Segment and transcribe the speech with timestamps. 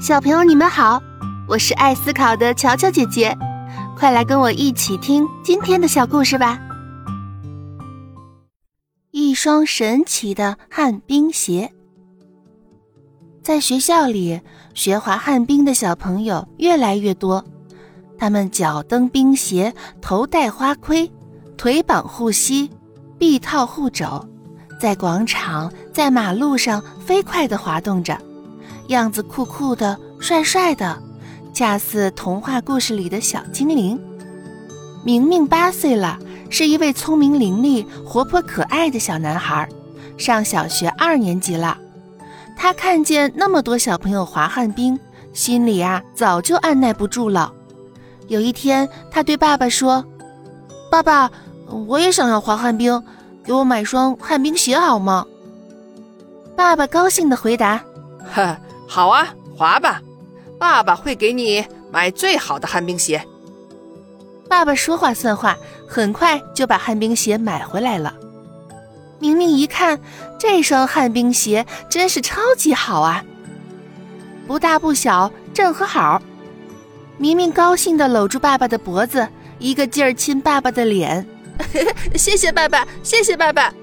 [0.00, 1.00] 小朋友，你们好，
[1.46, 3.34] 我是爱思考的乔乔姐姐，
[3.96, 6.58] 快来跟我一起听今天的小故事吧。
[9.12, 11.72] 一双神奇的旱冰鞋，
[13.40, 14.40] 在学校里
[14.74, 17.42] 学滑旱冰的小朋友越来越多，
[18.18, 19.72] 他们脚蹬冰鞋，
[20.02, 21.10] 头戴花盔，
[21.56, 22.68] 腿绑护膝，
[23.16, 24.28] 臂套护肘，
[24.78, 28.18] 在广场、在马路上飞快地滑动着。
[28.88, 30.96] 样子酷酷的，帅帅的，
[31.52, 33.98] 恰似童话故事里的小精灵。
[35.04, 36.18] 明明八岁了，
[36.50, 39.68] 是一位聪明伶俐、活泼可爱的小男孩，
[40.16, 41.78] 上小学二年级了。
[42.56, 44.98] 他看见那么多小朋友滑旱冰，
[45.32, 47.52] 心里啊早就按耐不住了。
[48.28, 50.04] 有一天，他对爸爸说
[50.90, 51.30] ：“爸爸，
[51.88, 53.02] 我也想要滑旱冰，
[53.42, 55.26] 给我买双旱冰鞋好吗？”
[56.56, 57.82] 爸爸高兴地回答
[58.32, 58.56] ：“呵。”
[58.94, 60.00] 好啊，滑吧！
[60.56, 63.20] 爸爸会给你买最好的旱冰鞋。
[64.48, 68.14] 爸爸说话算话，很快就把旱冰鞋买回来了。
[69.18, 69.98] 明明一看，
[70.38, 73.24] 这双旱冰鞋真是超级好啊，
[74.46, 76.22] 不大不小，正合好。
[77.18, 79.26] 明明高兴地搂住爸爸的脖子，
[79.58, 81.26] 一个劲儿亲爸爸的脸。
[82.14, 83.74] 谢谢爸爸，谢谢爸爸。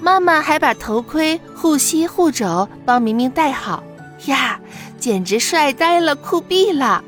[0.00, 3.82] 妈妈还把头盔、护膝、护肘帮明明戴好。
[4.26, 4.60] 呀，
[4.98, 7.02] 简直帅呆了，酷毙了！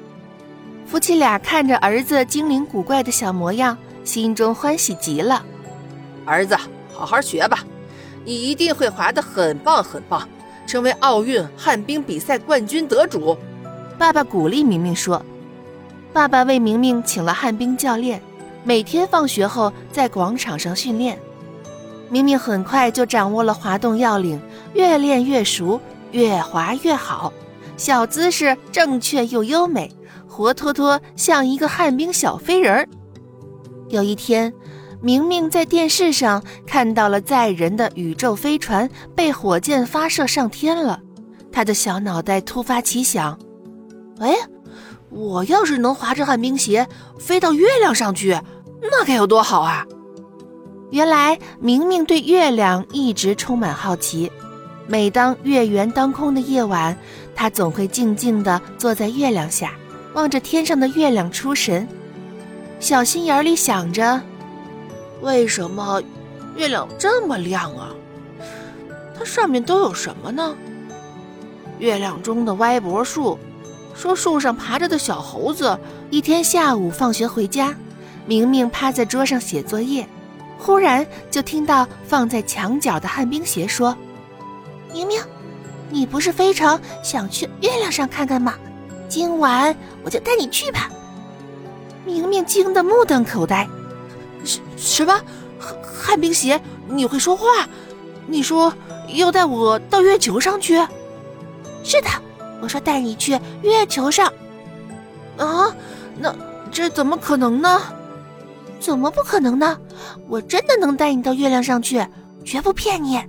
[0.87, 5.45] 夫妻俩看着儿子精灵古怪的小模样，心中欢喜极了。
[6.25, 6.57] 儿子，
[6.93, 7.61] 好好学吧，
[8.25, 10.29] 你一定会滑得很棒很棒，
[10.67, 13.37] 成为奥运旱冰比赛冠军得主。
[13.97, 15.25] 爸爸鼓励明明说
[16.13, 18.21] ：“爸爸为明明请了旱冰教练，
[18.65, 21.19] 每天放学后在广场上训练。
[22.11, 24.41] 明明很快就掌握了滑动要领，
[24.75, 25.81] 越练越熟。”
[26.15, 27.33] 越滑越好，
[27.77, 29.91] 小姿势正确又优美，
[30.29, 32.89] 活脱脱像一个旱冰小飞人儿。
[33.89, 34.55] 有一天，
[35.03, 41.01] 明明在电视上看到了载人的宇宙飞船被火箭发射上天了，
[41.51, 43.37] 他的小脑袋突发奇想：
[44.21, 44.37] 哎，
[45.11, 46.87] 我要是能滑着旱冰鞋
[47.19, 48.39] 飞到月亮上去，
[48.81, 49.85] 那该有多好啊！
[50.91, 54.31] 原来，明明对月亮一直充满好奇。
[54.87, 56.97] 每当月圆当空的夜晚，
[57.35, 59.73] 他总会静静地坐在月亮下，
[60.13, 61.89] 望着天上的月亮出神，
[62.81, 64.21] 小心眼里想着：
[65.23, 66.03] 为什么
[66.55, 67.95] 月亮这么亮啊？
[69.19, 70.55] 它上面都有什么呢？
[71.79, 73.39] 月亮中的歪脖树，
[73.95, 75.79] 说树上爬着的小猴子。
[76.11, 77.75] 一天下午放学回家，
[78.27, 80.07] 明明趴在桌上写作业，
[80.59, 83.97] 忽然就听到放在墙角的旱冰鞋说。
[84.95, 85.21] 明明，
[85.91, 88.55] 你不是非常想去月亮上看看吗？
[89.09, 90.89] 今晚我就带你去吧。
[92.07, 93.69] 明明惊得目瞪口呆，
[94.45, 95.21] 什什么
[95.83, 96.61] 旱冰鞋？
[96.87, 97.67] 你会说话？
[98.29, 98.73] 你说
[99.09, 100.77] 要带我到月球上去？
[101.83, 102.09] 是的，
[102.63, 104.33] 我说带你去月球上。
[105.37, 105.75] 啊，
[106.21, 106.33] 那
[106.71, 107.83] 这怎么可能呢？
[108.79, 109.77] 怎么不可能呢？
[110.29, 112.07] 我真的能带你到月亮上去，
[112.45, 113.21] 绝不骗你。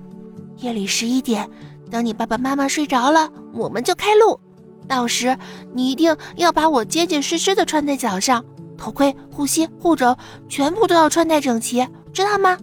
[0.58, 1.50] 夜里十一点，
[1.90, 4.40] 等你爸爸妈妈睡着了，我们就开路。
[4.88, 5.36] 到时
[5.74, 8.44] 你一定要把我结结实实的穿在脚上，
[8.78, 10.16] 头盔、护膝、护肘
[10.48, 12.58] 全部都要穿戴整齐，知道吗？